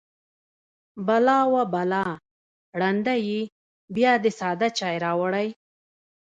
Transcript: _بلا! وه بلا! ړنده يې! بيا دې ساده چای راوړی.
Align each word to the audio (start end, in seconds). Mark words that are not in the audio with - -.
_بلا! 1.07 1.39
وه 1.53 1.63
بلا! 1.73 2.05
ړنده 2.79 3.15
يې! 3.27 3.41
بيا 3.95 4.13
دې 4.23 4.31
ساده 4.39 4.67
چای 4.77 4.95
راوړی. 5.05 5.47